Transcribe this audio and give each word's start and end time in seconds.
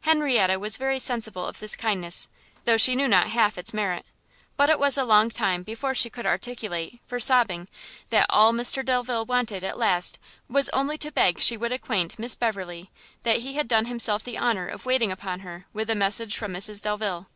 Henrietta 0.00 0.58
was 0.58 0.76
very 0.76 0.98
sensible 0.98 1.46
of 1.46 1.60
this 1.60 1.76
kindness, 1.76 2.26
though 2.64 2.76
she 2.76 2.96
knew 2.96 3.06
not 3.06 3.28
half 3.28 3.56
its 3.56 3.72
merit: 3.72 4.04
but 4.56 4.68
it 4.68 4.76
was 4.76 4.98
a 4.98 5.04
long 5.04 5.30
time 5.30 5.62
before 5.62 5.94
she 5.94 6.10
could 6.10 6.26
articulate, 6.26 7.00
for 7.06 7.20
sobbing, 7.20 7.68
that 8.10 8.26
all 8.28 8.52
Mr 8.52 8.84
Delvile 8.84 9.24
wanted, 9.24 9.62
at 9.62 9.78
last, 9.78 10.18
was 10.48 10.68
only 10.70 10.98
to 10.98 11.12
beg 11.12 11.38
she 11.38 11.56
would 11.56 11.70
acquaint 11.70 12.18
Miss 12.18 12.34
Beverley, 12.34 12.90
that 13.22 13.36
he 13.36 13.52
had 13.52 13.68
done 13.68 13.84
himself 13.86 14.24
the 14.24 14.36
honour 14.36 14.66
of 14.66 14.84
waiting 14.84 15.12
upon 15.12 15.38
her 15.46 15.66
with 15.72 15.88
a 15.88 15.94
message 15.94 16.36
from 16.36 16.52
Mrs 16.52 16.82
Delvile. 16.82 17.28